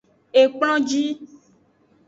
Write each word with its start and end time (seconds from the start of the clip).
Ekplonji. 0.41 1.03